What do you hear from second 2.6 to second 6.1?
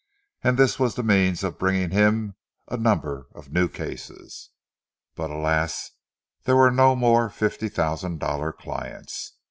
a number of new cases. But alas,